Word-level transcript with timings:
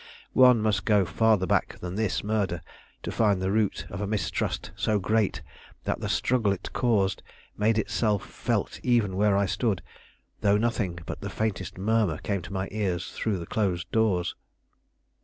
One 0.33 0.63
must 0.63 0.83
go 0.83 1.05
farther 1.05 1.45
back 1.45 1.77
than 1.77 1.93
this 1.93 2.23
murder 2.23 2.63
to 3.03 3.11
find 3.11 3.39
the 3.39 3.51
root 3.51 3.85
of 3.91 4.01
a 4.01 4.07
mistrust 4.07 4.71
so 4.75 4.97
great 4.97 5.43
that 5.83 5.99
the 5.99 6.09
struggle 6.09 6.51
it 6.51 6.73
caused 6.73 7.21
made 7.55 7.77
itself 7.77 8.25
felt 8.27 8.79
even 8.81 9.15
where 9.15 9.37
I 9.37 9.45
stood, 9.45 9.83
though 10.39 10.57
nothing 10.57 10.97
but 11.05 11.21
the 11.21 11.29
faintest 11.29 11.77
murmur 11.77 12.17
came 12.17 12.41
to 12.41 12.51
my 12.51 12.67
ears 12.71 13.11
through 13.11 13.37
the 13.37 13.45
closed 13.45 13.91
doors. 13.91 14.33